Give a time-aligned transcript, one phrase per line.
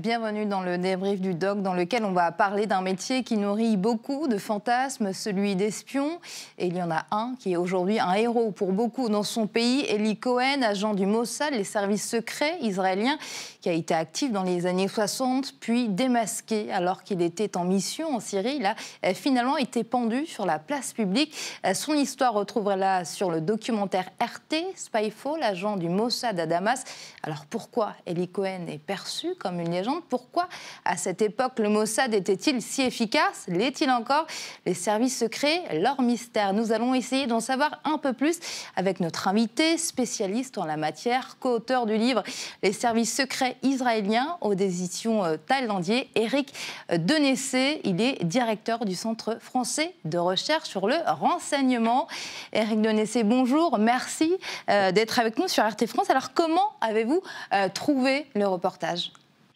[0.00, 3.76] Bienvenue dans le débrief du doc dans lequel on va parler d'un métier qui nourrit
[3.76, 6.20] beaucoup de fantasmes, celui d'espion.
[6.56, 9.46] Et il y en a un qui est aujourd'hui un héros pour beaucoup dans son
[9.46, 13.18] pays, Eli Cohen, agent du Mossad, les services secrets israéliens,
[13.60, 18.16] qui a été actif dans les années 60, puis démasqué alors qu'il était en mission
[18.16, 18.56] en Syrie.
[18.56, 21.36] Il a euh, finalement été pendu sur la place publique.
[21.66, 26.84] Euh, son histoire retrouvera là sur le documentaire RT, Spyfall, agent du Mossad à Damas.
[27.22, 29.74] Alors pourquoi Eli Cohen est perçu comme une
[30.08, 30.48] pourquoi,
[30.84, 33.44] à cette époque, le Mossad était-il si efficace?
[33.48, 34.26] L'est-il encore?
[34.66, 36.52] Les services secrets, leur mystère.
[36.52, 38.38] Nous allons essayer d'en savoir un peu plus
[38.76, 42.22] avec notre invité, spécialiste en la matière, co-auteur du livre
[42.62, 46.52] Les services secrets israéliens aux éditions euh, thaïlandiers, Eric
[46.90, 47.80] Denessé.
[47.84, 52.08] Il est directeur du Centre français de recherche sur le renseignement.
[52.52, 53.78] Eric Denessé, bonjour.
[53.78, 54.36] Merci
[54.68, 56.10] euh, d'être avec nous sur RT France.
[56.10, 59.12] Alors, comment avez-vous euh, trouvé le reportage?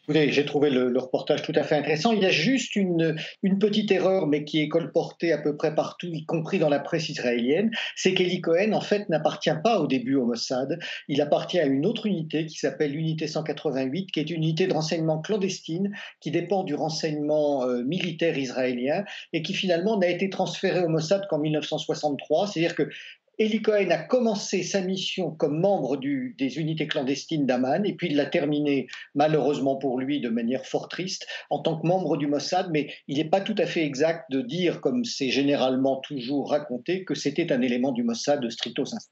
[0.09, 2.13] J'ai trouvé le, reportage tout à fait intéressant.
[2.13, 5.75] Il y a juste une, une petite erreur, mais qui est colportée à peu près
[5.75, 9.87] partout, y compris dans la presse israélienne, c'est qu'Eli Cohen, en fait, n'appartient pas au
[9.87, 10.79] début au Mossad.
[11.09, 14.75] Il appartient à une autre unité qui s'appelle l'unité 188, qui est une unité de
[14.75, 20.83] renseignement clandestine qui dépend du renseignement euh, militaire israélien et qui finalement n'a été transférée
[20.83, 22.49] au Mossad qu'en 1963.
[22.49, 22.89] C'est-à-dire que
[23.39, 28.17] Eli Cohen a commencé sa mission comme membre des unités clandestines d'Aman et puis il
[28.17, 32.71] l'a terminé malheureusement pour lui de manière fort triste en tant que membre du Mossad,
[32.71, 37.05] mais il n'est pas tout à fait exact de dire, comme c'est généralement toujours raconté,
[37.05, 39.09] que c'était un élément du Mossad stricto sensu.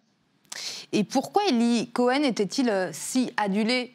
[0.93, 3.93] Et pourquoi Eli Cohen était-il euh, si adulé?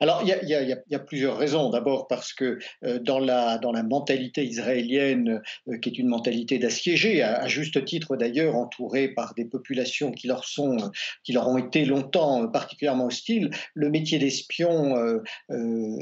[0.00, 1.70] Alors, il y, a, plusieurs raisons.
[1.70, 6.58] D'abord parce que euh, dans, la, dans la mentalité israélienne, euh, qui est une mentalité
[6.58, 10.76] d'assiégé, à, juste titre d'ailleurs, entourée par des populations qui leur, sont,
[11.24, 15.22] qui leur ont été longtemps particulièrement hostiles, le métier d'espion euh,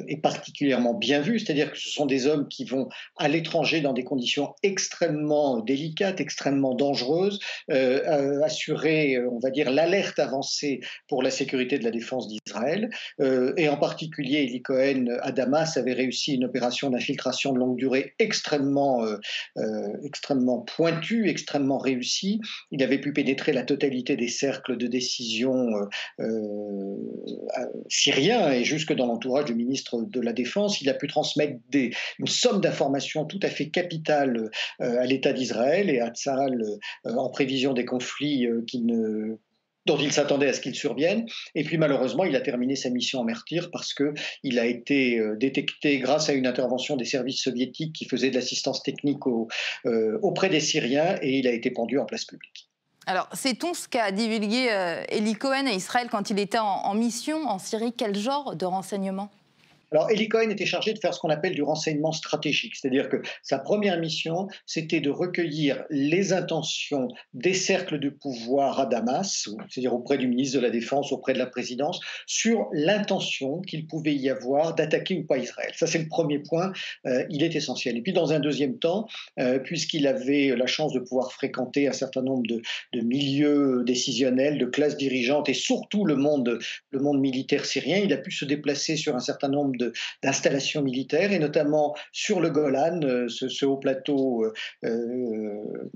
[0.08, 1.38] est particulièrement bien vu.
[1.38, 6.20] C'est-à-dire que ce sont des hommes qui vont à l'étranger dans des conditions extrêmement délicates,
[6.20, 7.38] extrêmement dangereuses,
[7.68, 12.90] assurer, on va dire, l'alerte avancée pour la sécurité de la défense d'Israël
[13.56, 18.14] et en particulier Eli Cohen à Damas avait réussi une opération d'infiltration de longue durée
[18.18, 19.16] extrêmement, euh,
[19.58, 22.40] euh, extrêmement pointue, extrêmement réussie.
[22.70, 25.68] Il avait pu pénétrer la totalité des cercles de décision
[26.20, 26.96] euh,
[27.88, 30.80] syriens et jusque dans l'entourage du ministre de la Défense.
[30.80, 35.90] Il a pu transmettre des, une somme d'informations tout à fait capitale à l'État d'Israël
[35.90, 36.62] et à Tzahal
[37.04, 39.36] en prévision des conflits qui ne
[39.86, 41.26] dont il s'attendait à ce qu'il survienne.
[41.54, 45.36] Et puis malheureusement, il a terminé sa mission en Mertyr parce qu'il a été euh,
[45.36, 49.26] détecté grâce à une intervention des services soviétiques qui faisaient de l'assistance technique
[49.86, 52.68] euh, auprès des Syriens et il a été pendu en place publique.
[53.06, 57.46] Alors, sait-on ce qu'a divulgué euh, Eli Cohen à Israël quand il était en mission
[57.46, 57.92] en Syrie?
[57.92, 59.30] Quel genre de renseignements?
[59.90, 63.22] Alors, Eli Cohen était chargé de faire ce qu'on appelle du renseignement stratégique, c'est-à-dire que
[63.42, 69.94] sa première mission, c'était de recueillir les intentions des cercles de pouvoir à Damas, c'est-à-dire
[69.94, 74.30] auprès du ministre de la Défense, auprès de la présidence, sur l'intention qu'il pouvait y
[74.30, 75.72] avoir d'attaquer ou pas Israël.
[75.74, 76.72] Ça, c'est le premier point,
[77.06, 77.96] euh, il est essentiel.
[77.96, 79.06] Et puis, dans un deuxième temps,
[79.38, 82.62] euh, puisqu'il avait la chance de pouvoir fréquenter un certain nombre de,
[83.00, 86.58] milieux décisionnels, de classes dirigeantes et surtout le monde,
[86.90, 89.73] le monde militaire syrien, il a pu se déplacer sur un certain nombre
[90.22, 94.52] d'installations militaires, et notamment sur le Golan, euh, ce, haut plateau euh,
[94.84, 95.90] euh,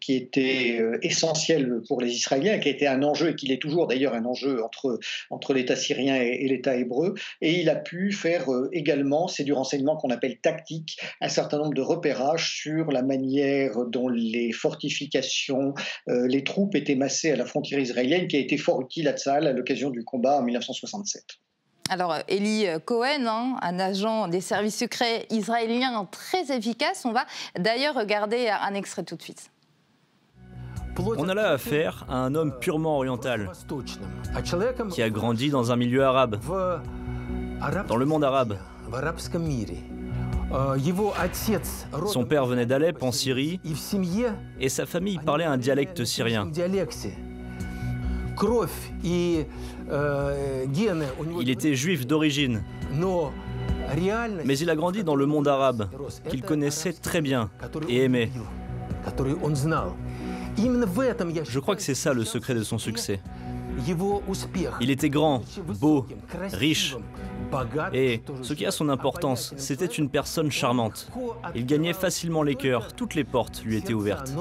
[0.00, 4.14] qui était essentiel pour les Israéliens, qui été un enjeu, et qui est toujours d'ailleurs
[4.14, 4.98] un enjeu entre,
[5.30, 7.14] entre l'État syrien et, l'État hébreu.
[7.40, 11.74] Et il a pu faire également, c'est du renseignement qu'on appelle tactique, un certain nombre
[11.74, 15.74] de repérages sur la manière dont les fortifications,
[16.08, 19.46] les troupes étaient massées à la frontière israélienne, qui a été fort utile à Tzal
[19.46, 21.41] à l'occasion du combat en 1967.
[21.92, 27.04] Alors, Eli Cohen, hein, un agent des services secrets israéliens très efficace.
[27.04, 27.26] On va
[27.58, 29.50] d'ailleurs regarder un extrait tout de suite.
[30.98, 33.50] On a là affaire à un homme purement oriental,
[34.90, 36.40] qui a grandi dans un milieu arabe,
[37.86, 38.56] dans le monde arabe.
[42.06, 43.60] Son père venait d'Alep en Syrie
[44.58, 46.50] et sa famille parlait un dialecte syrien.
[49.90, 50.64] Euh,
[51.40, 52.62] il était juif d'origine.
[54.44, 55.88] Mais il a grandi dans le monde arabe,
[56.28, 57.50] qu'il connaissait très bien
[57.88, 58.30] et aimait.
[61.44, 63.20] Je crois que c'est ça le secret de son succès.
[64.80, 65.42] Il était grand,
[65.80, 66.06] beau,
[66.52, 66.96] riche.
[67.92, 71.10] Et ce qui a son importance, c'était une personne charmante.
[71.54, 74.32] Il gagnait facilement les cœurs, toutes les portes lui étaient ouvertes.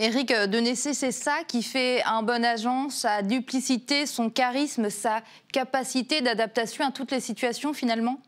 [0.00, 5.22] Éric Denessé, c'est ça qui fait un bon agent, sa duplicité, son charisme, sa
[5.52, 8.20] capacité d'adaptation à toutes les situations finalement?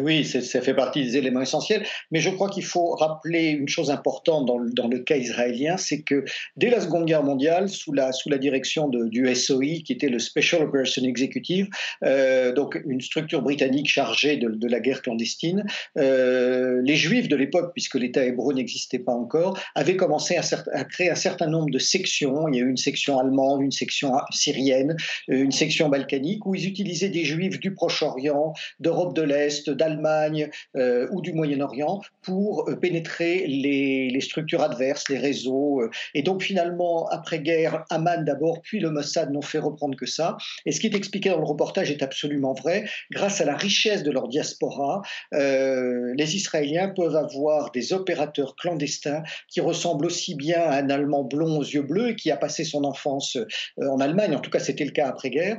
[0.00, 3.90] Oui, ça fait partie des éléments essentiels, mais je crois qu'il faut rappeler une chose
[3.90, 6.24] importante dans le, cas israélien, c'est que
[6.56, 10.62] dès la Seconde Guerre mondiale, sous la, direction de, du SOI, qui était le Special
[10.62, 11.68] Operation Executive,
[12.04, 15.64] euh, donc une structure britannique chargée de, de la guerre clandestine,
[15.96, 20.42] euh, les Juifs de l'époque, puisque l'État hébreu n'existait pas encore, avaient commencé à,
[20.72, 22.48] à, créer un certain nombre de sections.
[22.48, 24.96] Il y a eu une section allemande, une section syrienne,
[25.30, 30.50] euh, une section balkanique, où ils utilisaient des Juifs du Proche-Orient, d'Europe de l'Est, d'Allemagne
[30.76, 35.82] euh, ou du Moyen-Orient pour euh, pénétrer les, structures adverses, les réseaux.
[35.82, 35.90] Euh.
[36.14, 40.36] et donc finalement, après-guerre, Amman d'abord, puis le Mossad n'ont fait reprendre que ça.
[40.64, 42.84] Et ce qui est expliqué dans le reportage est absolument vrai.
[43.12, 45.02] Grâce à la richesse de leur diaspora,
[45.32, 51.58] les Israéliens peuvent avoir des opérateurs clandestins qui ressemblent aussi bien à un Allemand blond
[51.58, 53.36] aux yeux bleus et qui a passé son enfance
[53.80, 55.58] en Allemagne, en tout cas c'était le cas après-guerre,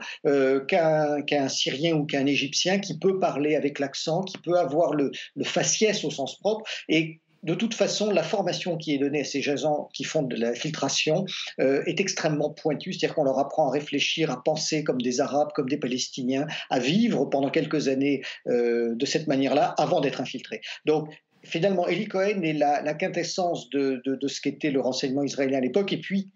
[0.68, 5.12] qu'un Syrien ou qu'un Égyptien qui peut parler avec l'accent qui peut avoir le,
[5.44, 9.48] faciès au sens propre et de toute façon, la formation qui est donnée à ces
[9.48, 11.26] agents qui font de la filtration
[11.60, 15.50] euh, est extrêmement pointue, c'est-à-dire qu'on leur apprend à réfléchir, à penser comme des Arabes,
[15.54, 20.62] comme des Palestiniens, à vivre pendant quelques années euh, de cette manière-là avant d'être infiltrés.
[20.86, 21.10] Donc,
[21.44, 25.94] finalement, Eli Cohen est la, quintessence de, de ce qu'était le renseignement israélien à l'époque,
[25.94, 26.32] et puis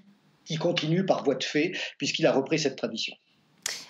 [0.50, 3.16] il continue par voie de fait, puisqu'il a repris cette tradition.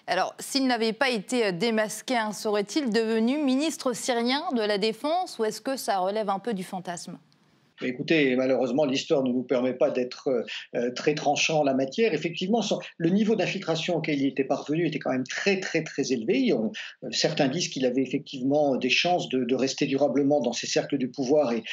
[0.07, 5.37] Alors, s'il n'avait pas été euh, démasqué, hein, serait-il devenu ministre syrien de la Défense
[5.39, 7.17] ou est-ce que ça relève un peu du fantasme?
[7.83, 10.43] Écoutez, malheureusement, l'histoire ne nous permet pas d'être euh,
[10.75, 12.13] euh, très tranchant en la matière.
[12.13, 12.61] Effectivement,
[12.97, 16.51] le niveau d'infiltration auquel il était parvenu était quand même très, très, très élevé.
[16.51, 16.67] Euh,
[17.11, 21.51] certains disent qu'il avait effectivement des chances de, rester durablement dans ces cercles du pouvoir
[21.51, 21.63] et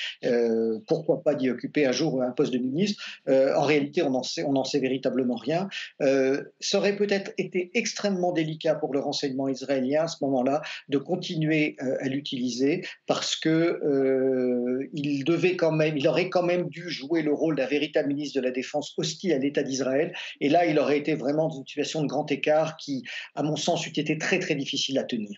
[0.88, 3.02] pourquoi pas d'y occuper un jour un poste de ministre.
[3.28, 5.68] en réalité, on n'en sait véritablement rien.
[6.00, 11.76] ça aurait peut-être été extrêmement délicat pour le renseignement israélien à ce moment-là de continuer
[11.78, 17.34] à l'utiliser parce que il devait quand même il aurait quand même dû jouer le
[17.34, 20.14] rôle d'un véritable ministre de la Défense hostile à l'État d'Israël.
[20.40, 23.02] Et là, il aurait été vraiment dans une situation de grand écart qui,
[23.34, 25.36] à mon sens, eût été très très difficile à tenir.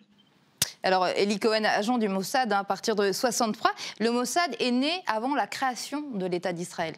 [0.83, 3.71] Alors, Eli Cohen, agent du Mossad, hein, à partir de 63,
[4.01, 6.95] le Mossad est né avant la création de l'État d'Israël.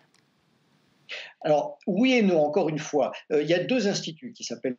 [1.42, 3.12] Alors, oui et non, encore une fois.
[3.30, 4.76] Euh, il y a deux instituts qui s'appellent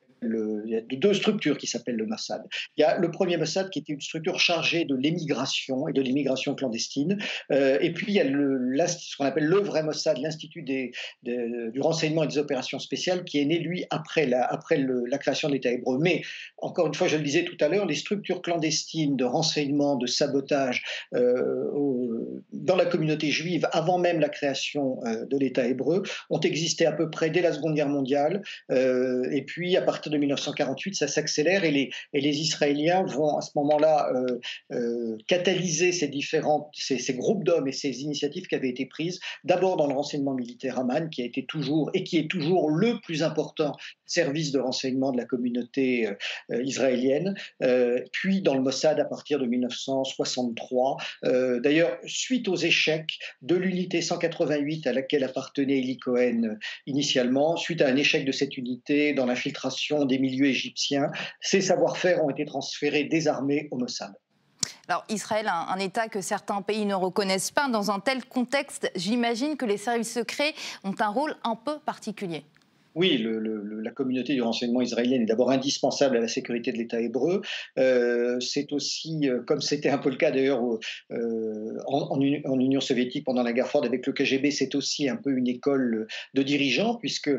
[0.65, 2.43] il y a deux structures qui s'appellent le Mossad.
[2.77, 6.01] Il y a le premier Mossad qui était une structure chargée de l'émigration et de
[6.01, 7.17] l'immigration clandestine.
[7.51, 11.81] Euh, et puis il y a le, ce qu'on appelle le vrai Mossad, l'Institut du
[11.81, 14.47] renseignement et des opérations spéciales, qui est né, lui, après la,
[15.19, 15.97] création de l'État hébreu.
[15.99, 16.21] Mais,
[16.57, 20.07] encore une fois, je le disais tout à l'heure, les structures clandestines de renseignement, de
[20.07, 20.83] sabotage
[21.13, 26.91] euh, dans la communauté juive, avant même la création de l'État hébreu, ont existé à
[26.91, 28.43] peu près dès la Seconde Guerre mondiale.
[28.69, 33.41] et puis, à partir de 1948, ça s'accélère et les, et les Israéliens vont à
[33.41, 34.39] ce moment-là euh,
[34.71, 39.77] euh, catalyser ces, différents, ces, groupes d'hommes et ces initiatives qui avaient été prises, d'abord
[39.77, 43.23] dans le renseignement militaire Amman, qui a été toujours et qui est toujours le plus
[43.23, 43.73] important
[44.05, 47.35] service de renseignement de la communauté euh, israélienne,
[48.11, 50.97] puis dans le Mossad à partir de 1963.
[51.23, 57.87] D'ailleurs, suite aux échecs de l'unité 188 à laquelle appartenait Eli Cohen initialement, suite à
[57.87, 63.05] un échec de cette unité dans l'infiltration des milieux égyptiens, ces savoir-faire ont été transférés
[63.05, 64.13] désarmés au Mossad.
[64.87, 69.57] Alors Israël, un, État que certains pays ne reconnaissent pas, dans un tel contexte, j'imagine
[69.57, 72.43] que les services secrets ont un rôle un peu particulier
[72.95, 73.39] oui, le,
[73.81, 77.41] la communauté du renseignement israélien est d'abord indispensable à la sécurité de l'État hébreu.
[77.77, 80.61] Euh, c'est aussi, euh, comme c'était un peu le cas d'ailleurs
[81.11, 85.15] euh, en, en, Union soviétique pendant la guerre froide avec le KGB, c'est aussi un
[85.15, 87.31] peu une école de dirigeants, puisque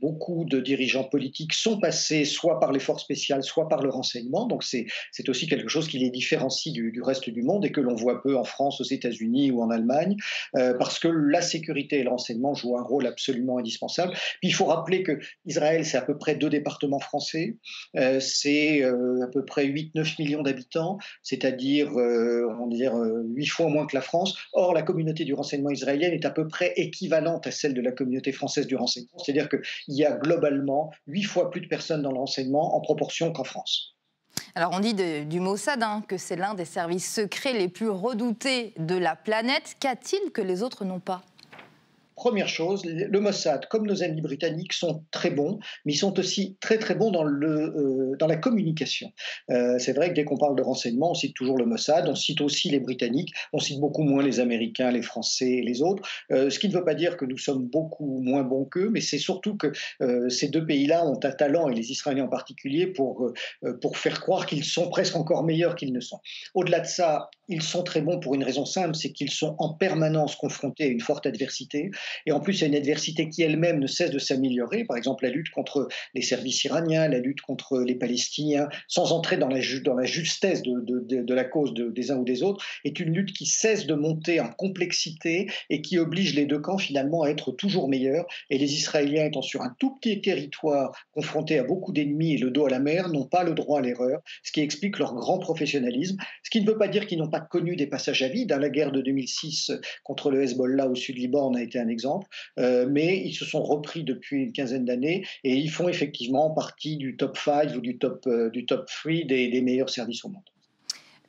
[0.00, 4.46] beaucoup de dirigeants politiques sont passés soit par les forces spéciales, soit par le renseignement.
[4.46, 4.86] Donc c'est
[5.28, 8.22] aussi quelque chose qui les différencie du, du reste du monde et que l'on voit
[8.22, 10.16] peu en France, aux États-Unis ou en Allemagne,
[10.52, 15.02] parce que la sécurité et le renseignement jouent un rôle absolument indispensable il faut rappeler
[15.02, 17.56] que Israël, c'est à peu près deux départements français,
[17.96, 23.46] euh, c'est euh, à peu près 8-9 millions d'habitants, c'est-à-dire euh, on va dire 8
[23.46, 24.36] fois moins que la France.
[24.52, 27.92] Or, la communauté du renseignement israélienne est à peu près équivalente à celle de la
[27.92, 32.12] communauté française du renseignement, c'est-à-dire qu'il y a globalement 8 fois plus de personnes dans
[32.12, 33.94] le renseignement en proportion qu'en France.
[34.54, 38.72] Alors on dit du Mossad hein, que c'est l'un des services secrets les plus redoutés
[38.78, 39.76] de la planète.
[39.80, 41.22] Qu'a-t-il que les autres n'ont pas?
[42.18, 46.56] Première chose, le Mossad, comme nos amis britanniques, sont très bons, mais ils sont aussi
[46.60, 49.12] très très bons dans, le, euh, dans la communication.
[49.50, 52.16] Euh, c'est vrai que dès qu'on parle de renseignement, on cite toujours le Mossad, on
[52.16, 56.02] cite aussi les Britanniques, on cite beaucoup moins les Américains, les Français et les autres,
[56.32, 59.00] euh, ce qui ne veut pas dire que nous sommes beaucoup moins bons qu'eux, mais
[59.00, 59.70] c'est surtout que
[60.28, 63.32] ces deux pays-là ont un talent, et les Israéliens en particulier, pour,
[63.80, 66.18] pour faire croire qu'ils sont presque encore meilleurs qu'ils ne sont.
[66.54, 69.72] Au-delà de ça, ils sont très bons pour une raison simple, c'est qu'ils sont en
[69.72, 71.90] permanence confrontés à une forte adversité.
[72.26, 74.84] Et en plus, a une adversité qui elle-même ne cesse de s'améliorer.
[74.84, 79.36] Par exemple, la lutte contre les services iraniens, la lutte contre les Palestiniens, sans entrer
[79.36, 83.14] dans la, justesse de, de, de, la cause des uns ou des autres, est une
[83.14, 87.30] lutte qui cesse de monter en complexité et qui oblige les deux camps finalement à
[87.30, 88.26] être toujours meilleurs.
[88.50, 92.50] Et les Israéliens étant sur un tout petit territoire confrontés à beaucoup d'ennemis et le
[92.50, 95.38] dos à la mer, n'ont pas le droit à l'erreur, ce qui explique leur grand
[95.38, 96.16] professionnalisme.
[96.42, 98.48] Ce qui ne veut pas dire qu'ils n'ont pas connu des passages à vide.
[98.48, 99.72] Dans la guerre de 2006
[100.04, 102.26] contre le Hezbollah au sud Liban a été un exemple.
[102.58, 106.96] Euh, mais ils se sont repris depuis une quinzaine d'années et ils font effectivement partie
[106.96, 110.28] du top 5 ou du top, euh, du top 3 des, des meilleurs services au
[110.28, 110.42] monde.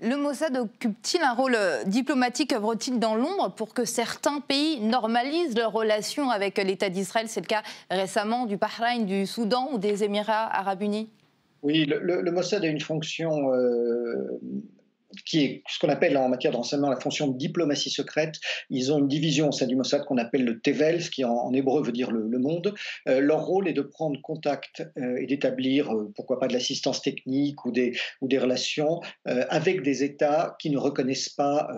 [0.01, 5.57] Le Mossad occupe-t-il un rôle euh, diplomatique, œuvre-t-il dans l'ombre pour que certains pays normalisent
[5.57, 7.27] leurs relations avec l'État d'Israël?
[7.27, 11.09] C'est le cas récemment du Bahreïn, du Soudan ou des Émirats arabes unis?
[11.63, 13.51] Oui, le, Mossad a une fonction
[15.25, 18.35] qui est ce qu'on appelle en matière de renseignement la fonction de diplomatie secrète.
[18.69, 21.51] Ils ont une division au sein du Mossad qu'on appelle le Tevel, ce qui en,
[21.53, 22.73] hébreu veut dire le, monde.
[23.07, 27.01] Euh, leur rôle est de prendre contact euh, et d'établir, euh, pourquoi pas de l'assistance
[27.01, 31.69] technique ou des, ou des relations avec des États qui ne reconnaissent pas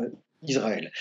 [0.44, 0.92] Israël,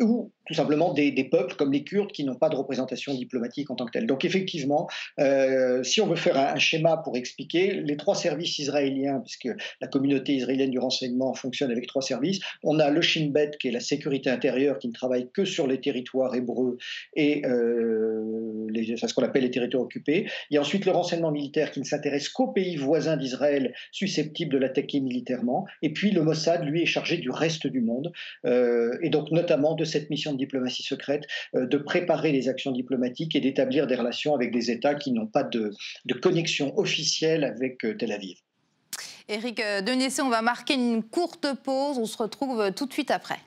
[0.00, 3.74] ou tout simplement des, peuples comme les Kurdes qui n'ont pas de représentation diplomatique en
[3.74, 4.06] tant que telle.
[4.06, 9.20] Donc effectivement, euh, si on veut faire un, schéma pour expliquer, les trois services israéliens,
[9.20, 9.48] puisque
[9.80, 13.68] la communauté israélienne du renseignement fonctionne avec trois services, on a le Shin Bet qui
[13.68, 16.78] est la sécurité intérieure qui ne travaille que sur les territoires hébreux
[17.14, 20.26] et euh, ce qu'on appelle les territoires occupés.
[20.50, 24.52] Il y a ensuite le renseignement militaire qui ne s'intéresse qu'aux pays voisins d'Israël susceptibles
[24.52, 25.66] de l'attaquer militairement.
[25.82, 28.12] Et puis le Mossad, lui, est chargé du reste du monde,
[28.44, 31.24] euh, et donc notamment de cette mission diplomatie secrète,
[31.54, 35.26] euh, de préparer les actions diplomatiques et d'établir des relations avec des États qui n'ont
[35.26, 35.72] pas de,
[36.22, 38.38] connexion officielle avec euh, Tel Aviv.
[39.28, 41.98] Éric euh, Denessé, on va marquer une courte pause.
[41.98, 43.38] On se retrouve tout de suite après.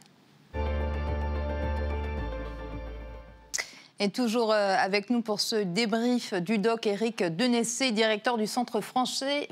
[4.02, 8.80] Et toujours euh, avec nous pour ce débrief du doc, Éric Denessé, directeur du Centre
[8.80, 9.48] français,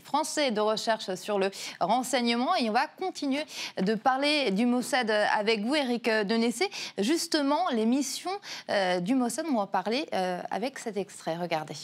[0.51, 1.51] de recherche sur le
[1.81, 2.55] renseignement.
[2.55, 3.43] Et on va continuer
[3.81, 6.69] de parler du Mossad avec vous, Éric Denessé.
[6.97, 8.31] Justement, les missions
[8.69, 11.35] euh, du Mossad, on va parler euh, avec cet extrait.
[11.35, 11.75] Regardez.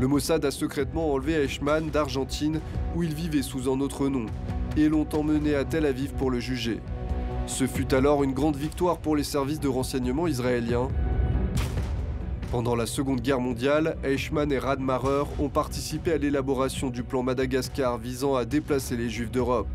[0.00, 2.60] Le Mossad a secrètement enlevé Eichmann d'Argentine,
[2.96, 4.26] où il vivait sous un autre nom,
[4.76, 6.80] et l'ont emmené à Tel Aviv pour le juger.
[7.46, 10.88] Ce fut alors une grande victoire pour les services de renseignement israéliens.
[12.50, 17.98] Pendant la Seconde Guerre mondiale, Eichmann et Radmacher ont participé à l'élaboration du plan Madagascar
[17.98, 19.68] visant à déplacer les Juifs d'Europe.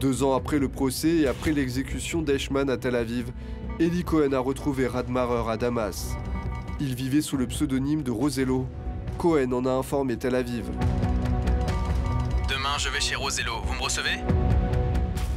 [0.00, 3.30] Deux ans après le procès et après l'exécution d'Eichmann à Tel Aviv,
[3.78, 6.16] Eli Cohen a retrouvé Radmacher à Damas.
[6.80, 8.66] Il vivait sous le pseudonyme de Rosello
[9.22, 10.64] Cohen en a informé Tel Aviv.
[12.48, 13.60] Demain, je vais chez Rosello.
[13.62, 14.18] Vous me recevez?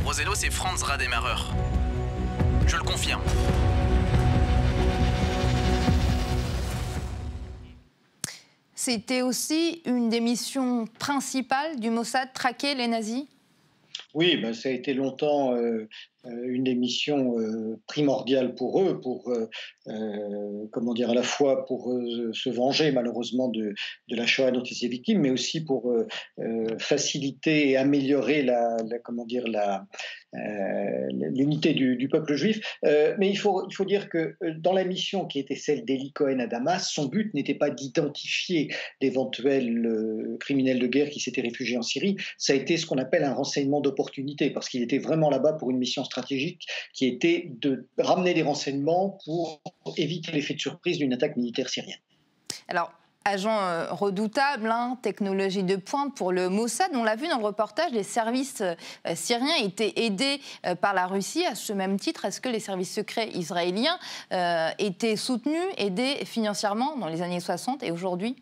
[0.04, 1.54] Rosello, c'est Franz Rademacher.
[2.66, 3.22] Je le confirme.
[8.74, 13.26] C'était aussi une des missions principales du Mossad, traquer les nazis?
[14.16, 15.90] Oui, ben, ça a été longtemps euh,
[16.26, 19.32] euh, une des missions euh, primordiales pour eux, pour
[20.72, 21.94] comment dire à la fois pour
[22.34, 23.74] se venger malheureusement de,
[24.08, 25.94] la Shoah dont ils étaient victimes, mais aussi pour
[26.80, 29.86] faciliter et améliorer la, comment dire la
[31.12, 32.78] l'unité du, peuple juif.
[32.84, 36.40] mais il faut, il faut dire que dans la mission qui était celle d'Eli Cohen
[36.40, 41.82] à Damas, son but n'était pas d'identifier d'éventuels criminels de guerre qui s'étaient réfugiés en
[41.82, 45.54] Syrie, ça a été ce qu'on appelle un renseignement d'opportunité, parce qu'il était vraiment là-bas
[45.54, 49.62] pour une mission stratégique qui était de ramener des renseignements pour
[49.98, 52.00] éviter l'effet de surprise d'une attaque militaire syrienne.
[52.68, 52.92] Alors,
[53.26, 56.92] agent euh, redoutable, hein, technologie de pointe pour le Mossad.
[56.94, 58.76] On l'a vu dans le reportage, les services euh,
[59.16, 61.44] syriens étaient aidés euh, par la Russie.
[61.46, 63.98] À ce même titre, est-ce que les services secrets israéliens
[64.78, 68.36] étaient soutenus, aidés financièrement dans les années 60 et aujourd'hui?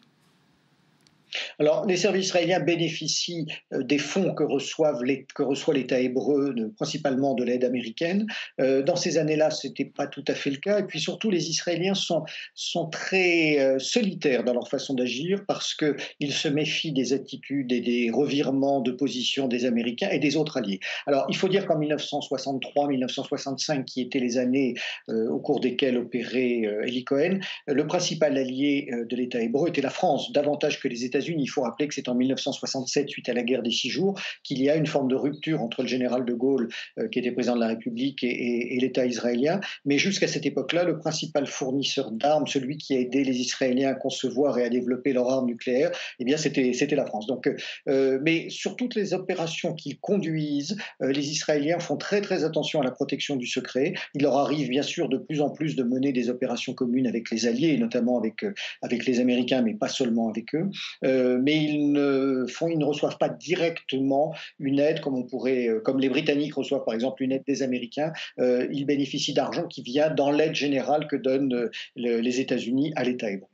[1.60, 6.56] Alors, les services israéliens bénéficient euh, des fonds que, reçoivent les, que reçoit l'État hébreu,
[6.78, 8.26] principalement de l'aide américaine.
[8.60, 10.80] Euh, dans ces années-là, ce n'était pas tout à fait le cas.
[10.80, 12.24] Et puis surtout, les Israéliens sont,
[12.56, 17.82] sont très euh, solitaires dans leur façon d'agir parce qu'ils se méfient des attitudes et
[17.82, 20.80] des revirements de position des Américains et des autres alliés.
[21.08, 24.76] Alors, il faut dire qu'en 1963-1965, qui étaient les années
[25.08, 30.32] au cours desquelles opérait Eli Cohen, le principal allié de l'État hébreu était la France,
[30.32, 33.72] davantage que les Il faut rappeler que c'est en 1967, suite à la guerre des
[33.72, 37.08] six jours, qu'il y a une forme de rupture entre le général de Gaulle, euh,
[37.08, 39.60] qui était président de la République, et, l'État israélien.
[39.86, 43.94] Mais jusqu'à cette époque-là, le principal fournisseur d'armes, celui qui a aidé les Israéliens à
[43.94, 47.28] concevoir et à développer leurs armes nucléaires, eh bien, c'était, la France.
[47.28, 47.50] Donc,
[47.88, 52.82] euh, mais sur toutes les opérations qu'ils conduisent, euh, les Israéliens font très très attention
[52.82, 53.94] à la protection du secret.
[54.14, 57.32] Il leur arrive bien sûr de plus en plus de mener des opérations communes avec
[57.32, 58.46] les alliés, notamment avec,
[58.82, 60.70] avec les Américains, mais pas seulement avec eux.
[61.14, 66.10] Euh, mais ils ne, reçoivent pas directement une aide comme, on pourrait, euh, comme les
[66.10, 68.12] Britanniques reçoivent par exemple une aide des Américains.
[68.40, 73.30] Euh, ils bénéficient d'argent qui vient dans l'aide générale que donnent les États-Unis à l'État
[73.30, 73.48] hébreu.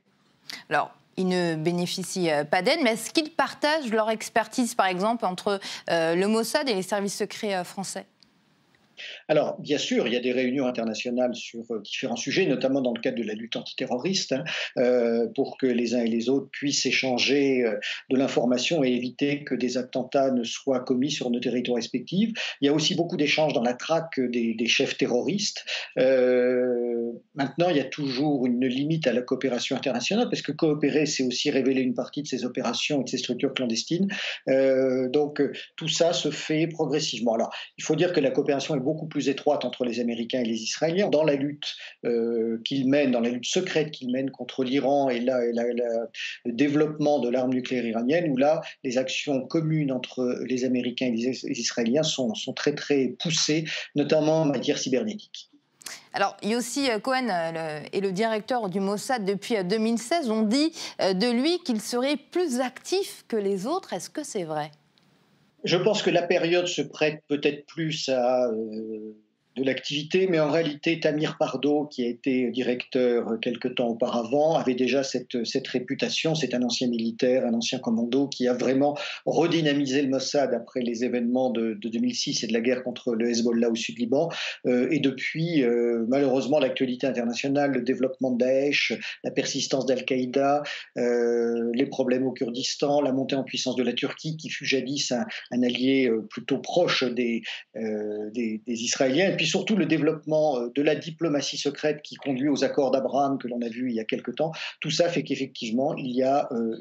[0.68, 5.60] Alors, ils ne bénéficient pas d'aide, mais est-ce qu'ils partagent leur expertise, par exemple, entre
[5.88, 8.06] le Mossad et les services secrets français?
[9.28, 12.92] Alors, bien sûr, il y a des réunions internationales sur euh, différents sujets, notamment dans
[12.92, 14.44] le cadre de la lutte antiterroriste, hein,
[14.78, 17.78] euh, pour que les uns et les autres puissent échanger euh,
[18.10, 22.30] de l'information et éviter que des attentats ne soient commis sur nos territoires respectifs.
[22.60, 25.64] Il y a aussi beaucoup d'échanges dans la traque des, chefs terroristes.
[25.96, 31.24] maintenant, il y a toujours une limite à la coopération internationale, parce que coopérer, c'est
[31.24, 34.08] aussi révéler une partie de ces opérations et de ces structures clandestines.
[34.46, 35.42] donc,
[35.76, 37.34] tout ça se fait progressivement.
[37.34, 40.44] Alors, il faut dire que la coopération est beaucoup plus étroite entre les Américains et
[40.44, 44.64] les Israéliens dans la lutte euh, qu'ils mènent, dans la lutte secrète qu'ils mènent contre
[44.64, 46.08] l'Iran et, le
[46.46, 51.60] développement de l'arme nucléaire iranienne, où là, les actions communes entre les Américains et les,
[51.60, 55.50] Israéliens sont, sont très très poussées, notamment en matière cybernétique.
[56.12, 60.30] Alors, euh, Cohen euh, est le directeur du Mossad depuis 2016.
[60.30, 63.92] On dit de lui qu'il serait plus actif que les autres.
[63.92, 64.70] Est-ce que c'est vrai?
[65.64, 69.14] Je pense que la période se prête peut-être plus à euh,
[69.60, 74.74] de l'activité, mais en réalité, Tamir Pardo, qui a été directeur quelque temps auparavant, avait
[74.74, 76.34] déjà cette, cette réputation.
[76.34, 78.96] C'est un ancien militaire, un ancien commando qui a vraiment
[79.26, 83.70] redynamisé le Mossad après les événements de, 2006 et de la guerre contre le Hezbollah
[83.70, 84.30] au sud-Liban.
[84.66, 88.92] Euh, et depuis, euh, malheureusement, l'actualité internationale, le développement de Daesh,
[89.24, 90.62] la persistance d'Al-Qaïda,
[90.98, 95.12] euh, les problèmes au Kurdistan, la montée en puissance de la Turquie, qui fut jadis
[95.12, 97.42] un, allié plutôt proche des,
[97.74, 102.90] des, Israéliens puis surtout le développement euh, de la diplomatie secrète qui conduit aux accords
[102.90, 106.14] d'Abraham que l'on a vu il y a quelque temps, tout ça fait qu'effectivement, il
[106.14, 106.76] y a euh,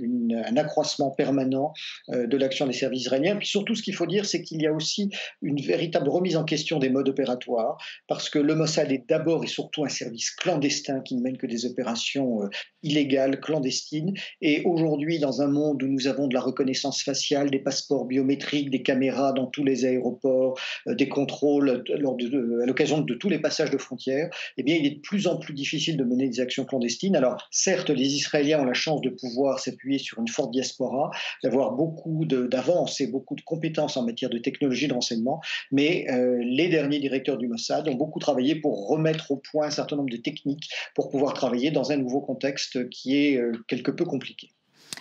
[0.46, 1.74] un accroissement permanent
[2.10, 3.36] euh, de l'action des services israéliens.
[3.36, 5.10] Puis surtout, ce qu'il faut dire, c'est qu'il y a aussi
[5.42, 7.78] une véritable remise en question des modes opératoires,
[8.08, 11.48] parce que le Mossad est d'abord et surtout un service clandestin qui ne mène que
[11.48, 12.42] des opérations
[12.84, 14.14] illégales, clandestines.
[14.42, 18.70] Et aujourd'hui, dans un monde où nous avons de la reconnaissance faciale, des passeports biométriques,
[18.70, 22.28] des caméras dans tous les aéroports, des contrôles lors de
[22.62, 25.38] à l'occasion de tous les passages de frontières, eh bien, il est de plus en
[25.38, 27.16] plus difficile de mener des actions clandestines.
[27.16, 31.12] Alors, certes, les Israéliens ont la chance de pouvoir s'appuyer sur une forte diaspora,
[31.44, 36.38] d'avoir beaucoup d'avance et beaucoup de compétences en matière de technologie de renseignement, mais euh,
[36.44, 40.10] les derniers directeurs du Mossad ont beaucoup travaillé pour remettre au point un certain nombre
[40.10, 44.50] de techniques pour pouvoir travailler dans un nouveau contexte qui est euh, quelque peu compliqué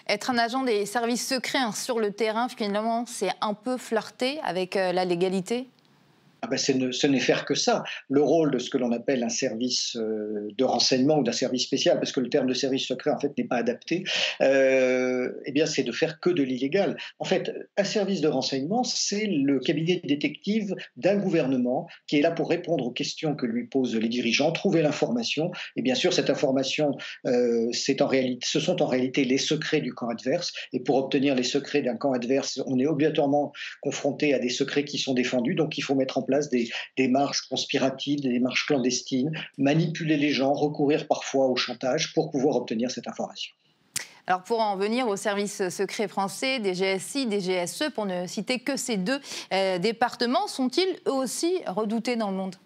[0.08, 4.40] être un agent des services secrets hein, sur le terrain, finalement, c'est un peu flirter
[4.42, 5.68] avec euh, la légalité?
[6.42, 7.82] Ah ben ce n'est faire que ça.
[8.08, 11.62] Le rôle de ce que l'on appelle un service euh, de renseignement ou d'un service
[11.62, 14.04] spécial, parce que le terme de service secret en fait n'est pas adapté,
[14.40, 16.96] euh, eh bien c'est de faire que de l'illégal.
[17.18, 22.30] En fait, un service de renseignement, c'est le cabinet détective d'un gouvernement qui est là
[22.30, 25.50] pour répondre aux questions que lui posent les dirigeants, trouver l'information.
[25.76, 26.96] Et bien sûr, cette information,
[27.26, 27.70] euh,
[28.00, 30.52] en réalité, ce sont en réalité les secrets du camp adverse.
[30.72, 34.84] Et pour obtenir les secrets d'un camp adverse, on est obligatoirement confronté à des secrets
[34.84, 35.54] qui sont défendus.
[35.54, 41.08] Donc il faut mettre place des démarches conspiratives, des démarches clandestines, manipuler les gens, recourir
[41.08, 43.52] parfois au chantage pour pouvoir obtenir cette information.
[44.26, 48.58] Alors pour en venir aux services secrets français, des GSI, des GSE, pour ne citer
[48.58, 49.20] que ces deux
[49.54, 52.56] euh, départements, sont-ils eux aussi redoutés dans le monde?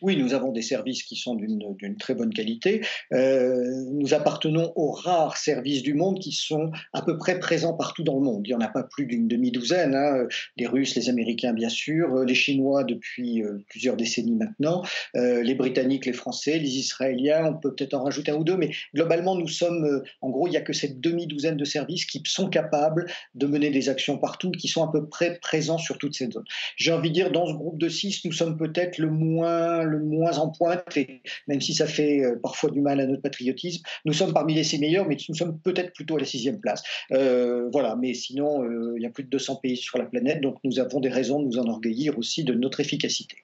[0.00, 2.82] Oui, nous avons des services qui sont d'une très bonne qualité.
[3.12, 8.04] Euh, nous appartenons aux rares services du monde qui sont à peu près présents partout
[8.04, 8.42] dans le monde.
[8.46, 9.96] Il n'y en a pas plus d'une demi-douzaine.
[9.96, 10.28] Hein.
[10.56, 14.84] Les Russes, les Américains, bien sûr, les Chinois depuis euh, plusieurs décennies maintenant,
[15.16, 18.56] euh, les Britanniques, les Français, les Israéliens, on peut peut-être en rajouter un ou deux,
[18.56, 22.22] mais globalement, nous sommes, en gros, il n'y a que cette demi-douzaine de services qui
[22.24, 26.14] sont capables de mener des actions partout, qui sont à peu près présents sur toutes
[26.14, 26.44] ces zones.
[26.76, 30.00] J'ai envie de dire, dans ce groupe de six, nous sommes peut-être le moins, le
[30.00, 33.82] moins en pointe, et même si ça fait euh, parfois du mal à notre patriotisme,
[34.04, 36.82] nous sommes parmi les six meilleurs, mais nous sommes peut-être plutôt à la sixième place.
[37.12, 40.40] Euh, voilà, mais sinon, euh, il y a plus de 200 pays sur la planète,
[40.40, 43.36] donc nous avons des raisons de nous enorgueillir aussi de notre efficacité.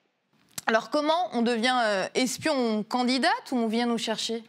[0.67, 4.41] Alors comment on devient espion candidate ou on vient nous chercher?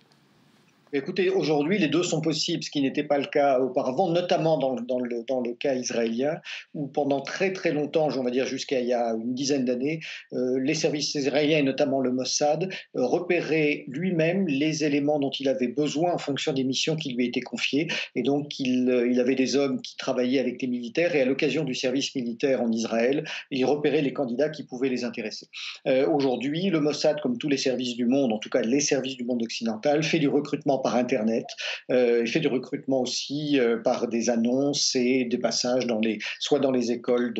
[0.93, 4.71] Écoutez, aujourd'hui, les deux sont possibles, ce qui n'était pas le cas auparavant, notamment dans,
[5.01, 6.37] le, cas israélien,
[6.75, 9.99] où pendant très très longtemps, on va dire jusqu'à il y a une dizaine d'années,
[10.33, 15.49] euh, les services israéliens, et notamment le Mossad, euh, repéraient lui-même les éléments dont il
[15.49, 17.89] avait besoin en fonction des missions qui lui étaient confiées.
[18.15, 21.65] Et donc, euh, il avait des hommes qui travaillaient avec les militaires, et à l'occasion
[21.65, 25.49] du service militaire en Israël, il repérait les candidats qui pouvaient les intéresser.
[25.85, 29.25] aujourd'hui, le Mossad, comme tous les services du monde, en tout cas les services du
[29.25, 31.47] monde occidental, fait du recrutement par Internet.
[31.91, 36.19] Euh, il fait du recrutement aussi euh, par des annonces et des passages dans les,
[36.39, 37.35] soit dans les écoles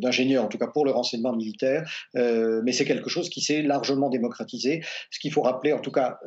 [0.00, 1.88] d'ingénieurs, en tout cas pour le renseignement militaire.
[2.16, 4.82] Euh, mais c'est quelque chose qui s'est largement démocratisé.
[5.10, 6.18] Ce qu'il faut rappeler, en tout cas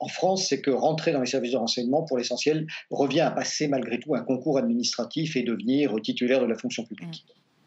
[0.00, 3.68] en France, c'est que rentrer dans les services de renseignement, pour l'essentiel, revient à passer
[3.68, 7.24] malgré tout un concours administratif et devenir titulaire de la fonction publique.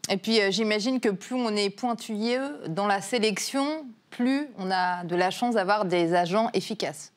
[0.10, 5.15] Et puis j'imagine que plus on est pointilleux dans la sélection, plus on a de
[5.15, 7.13] la chance d'avoir des agents efficaces.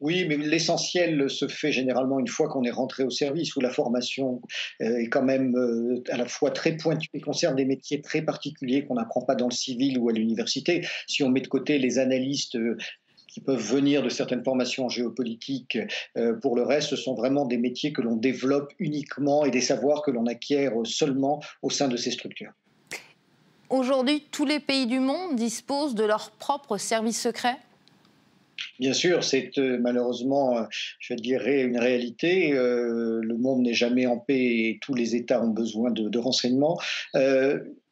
[0.00, 3.70] Oui, mais l'essentiel se fait généralement une fois qu'on est rentré au service, où la
[3.70, 4.40] formation
[4.80, 8.22] euh, est quand même euh, à la fois très pointue et concerne des métiers très
[8.22, 10.86] particuliers qu'on n'apprend pas dans le civil ou à l'université.
[11.06, 12.78] Si on met de côté les analystes euh,
[13.28, 15.78] qui peuvent venir de certaines formations géopolitiques.
[16.42, 20.02] pour le reste, ce sont vraiment des métiers que l'on développe uniquement et des savoirs
[20.02, 22.50] que l'on acquiert seulement au sein de ces structures.
[23.68, 27.58] Aujourd'hui, tous les pays du monde disposent de leurs propres services secrets?
[28.78, 30.62] Bien sûr, c'est euh, malheureusement, euh,
[30.98, 32.52] je dirais, une réalité.
[32.52, 36.18] Euh, le monde n'est jamais en paix et tous les États ont besoin de, de
[36.18, 36.78] renseignements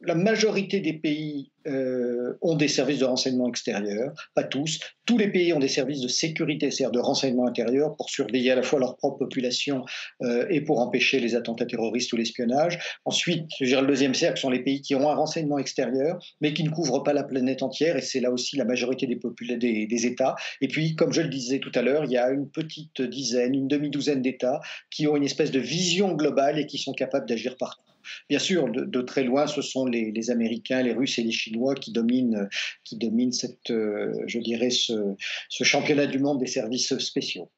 [0.01, 4.79] la majorité des pays euh, ont des services de renseignement extérieur, pas tous.
[5.07, 8.55] Tous les pays ont des services de sécurité, c'est-à-dire de renseignement intérieur, pour surveiller à
[8.55, 9.85] la fois leur propre population
[10.23, 12.79] euh, et pour empêcher les attentats terroristes ou l'espionnage.
[13.05, 16.65] Ensuite, je le deuxième cercle sont les pays qui ont un renseignement extérieur, mais qui
[16.65, 19.19] ne couvrent pas la planète entière, et c'est là aussi la majorité des,
[19.57, 20.35] des, des États.
[20.61, 23.55] Et puis, comme je le disais tout à l'heure, il y a une petite dizaine,
[23.55, 27.57] une demi-douzaine d'États qui ont une espèce de vision globale et qui sont capables d'agir
[27.57, 27.88] partout.
[28.29, 31.93] Bien sûr, de, très loin, ce sont les, Américains, les Russes et les Chinois qui
[31.93, 32.49] dominent,
[32.85, 35.15] qui dominent cette, euh, je dirais, ce,
[35.51, 37.49] championnat du monde des services spéciaux.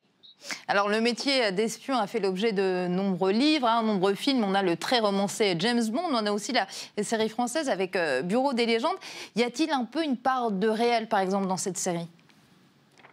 [0.69, 4.43] Alors, le métier d'espion a fait l'objet de nombreux livres, de hein, nombreux films.
[4.43, 6.67] On a le très romancé James Bond, on a aussi la,
[7.03, 8.97] série française avec euh, Bureau des légendes.
[9.37, 12.09] Y a-t-il un peu une part de réel, par exemple, dans cette série?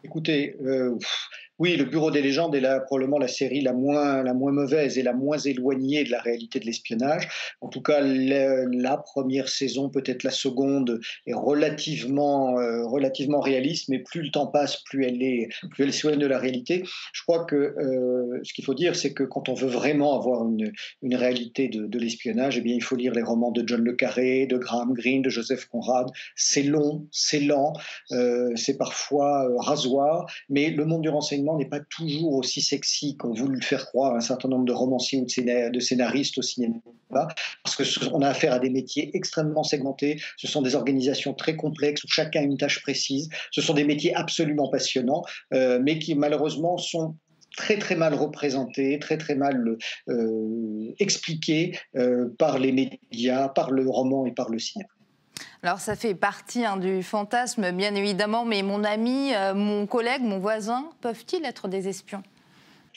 [0.04, 0.98] Écoutez, euh,
[1.60, 5.04] oui, le Bureau des légendes est probablement la série la moins, la moins mauvaise et
[5.04, 7.28] la moins éloignée de la réalité de l'espionnage.
[7.62, 14.00] En tout cas, la première saison, peut-être la seconde, est relativement, euh, relativement réaliste, mais
[14.00, 16.84] plus le temps passe, plus elle est, plus s'éloigne de la réalité.
[17.14, 20.48] Je crois que euh, ce qu'il faut dire, c'est que quand on veut vraiment avoir
[20.48, 23.94] une, une réalité de, de l'espionnage, eh il faut lire les romans de John le
[23.94, 26.08] Carré, de Graham Greene, de Joseph Conrad.
[26.36, 27.74] C'est long, c'est lent,
[28.12, 33.34] euh, c'est parfois rasoir, mais le monde du renseignement n'est pas toujours aussi sexy qu'ont
[33.34, 36.76] voulu le faire croire un certain nombre de romanciers ou de, scénaristes au cinéma,
[37.64, 42.04] parce qu'on a affaire à des métiers extrêmement segmentés, ce sont des organisations très complexes
[42.04, 46.16] où chacun a une tâche précise, ce sont des métiers absolument passionnants, euh, mais qui
[46.16, 47.16] malheureusement sont
[47.56, 49.78] très très mal représentés, très très mal
[50.10, 54.90] euh, expliqués euh, par les médias, par le roman et par le cinéma.
[55.64, 60.22] Alors ça fait partie hein, du fantasme, bien évidemment, mais mon ami, euh, mon collègue,
[60.22, 62.24] mon voisin, peuvent-ils être des espions?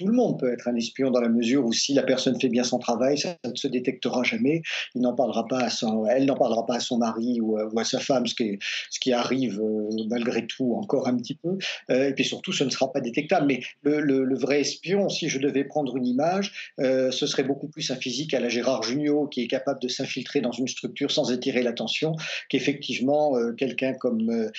[0.00, 2.48] Tout le monde peut être un espion dans la mesure où si la personne fait
[2.48, 4.62] bien son travail, ça, ne se détectera jamais.
[4.94, 7.84] Il n'en parlera pas à son, elle n'en parlera pas à son mari ou, à
[7.84, 8.58] sa femme, ce qui,
[8.88, 11.58] ce qui arrive euh, malgré tout encore un petit peu.
[11.90, 13.46] Euh, et puis surtout, ce ne sera pas détectable.
[13.46, 17.90] Mais le, vrai espion, si je devais prendre une image, euh, ce serait beaucoup plus
[17.90, 21.30] un physique à la Gérard Jugnot qui est capable de s'infiltrer dans une structure sans
[21.30, 22.14] attirer l'attention,
[22.48, 24.50] qu'effectivement quelqu'un comme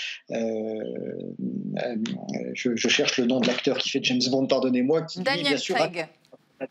[2.54, 6.08] je, cherche le nom de l'acteur qui fait James Bond, pardonnez-moi, Daniel Craig.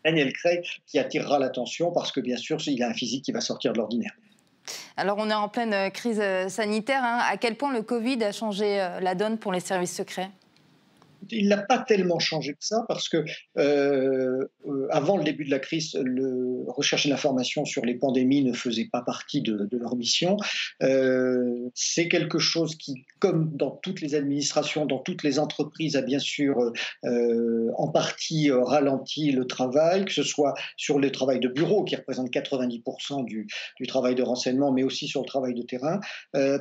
[0.05, 3.41] Daniel Craig qui attirera l'attention parce que bien sûr, il a un physique qui va
[3.41, 4.13] sortir de l'ordinaire.
[4.95, 7.03] Alors on est en pleine crise sanitaire.
[7.03, 7.19] Hein.
[7.29, 10.29] À quel point le Covid a changé la donne pour les services secrets?
[11.29, 13.23] Il n'a pas tellement changé que ça parce que
[13.57, 18.43] euh, euh, avant le début de la crise, le recherche et l'information sur les pandémies
[18.43, 20.37] ne faisait pas partie de, leur mission.
[20.83, 26.01] Euh, c'est quelque chose qui, comme dans toutes les administrations, dans toutes les entreprises, a
[26.01, 26.71] bien sûr
[27.03, 32.29] en partie ralenti le travail, que ce soit sur le travail de bureau qui représente
[32.29, 33.47] 90% du,
[33.79, 35.99] du, travail de renseignement, mais aussi sur le travail de terrain.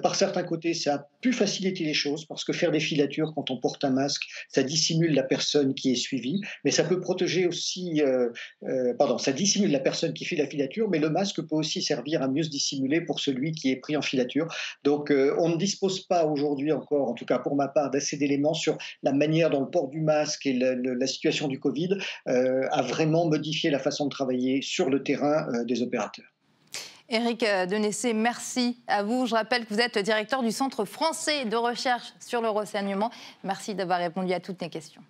[0.02, 3.50] par certains côtés, ça a pu faciliter les choses parce que faire des filatures quand
[3.50, 7.46] on porte un masque, ça dissimule la personne qui est suivie, mais ça peut protéger
[7.46, 8.28] aussi, euh,
[8.64, 11.82] euh, pardon, ça dissimule la personne qui fait la filature, mais le masque peut aussi
[11.82, 14.46] servir à mieux se dissimuler pour celui qui est pris en filature.
[14.84, 18.16] Donc euh, on ne dispose pas aujourd'hui encore, en tout cas pour ma part, d'assez
[18.16, 22.82] d'éléments sur la manière dont le port du masque et la situation du Covid a
[22.82, 26.39] vraiment modifié la façon de travailler sur le terrain des opérateurs.
[27.10, 29.26] Éric Denessé, merci à vous.
[29.26, 33.10] Je rappelle que vous êtes directeur du Centre français de recherche sur le renseignement.
[33.42, 35.02] Merci d'avoir répondu à toutes mes questions.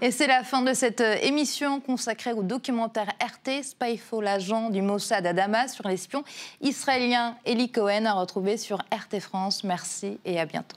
[0.00, 5.26] Et c'est la fin de cette émission consacrée au documentaire RT Spyfall, l'agent du Mossad
[5.26, 6.22] à Damas sur l'espion
[6.60, 9.64] israélien Eli Cohen à retrouver sur RT France.
[9.64, 10.76] Merci et à bientôt.